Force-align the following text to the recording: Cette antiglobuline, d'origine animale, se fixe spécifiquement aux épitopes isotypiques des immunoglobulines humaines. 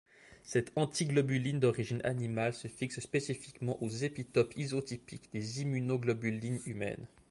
Cette 0.41 0.71
antiglobuline, 0.77 1.59
d'origine 1.59 2.01
animale, 2.03 2.55
se 2.55 2.67
fixe 2.67 2.99
spécifiquement 3.01 3.79
aux 3.83 3.87
épitopes 3.89 4.57
isotypiques 4.57 5.31
des 5.31 5.61
immunoglobulines 5.61 6.59
humaines. 6.65 7.05